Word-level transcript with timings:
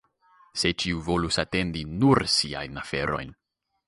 Se 0.61 0.69
ĉiu 0.83 1.03
volus 1.09 1.37
atenti 1.43 1.83
nur 2.05 2.21
siajn 2.37 2.81
aferojn. 2.85 3.31